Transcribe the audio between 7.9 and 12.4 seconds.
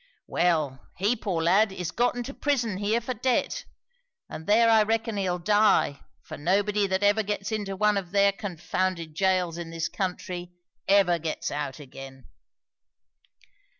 of their confounded jails in this country, ever gets out again."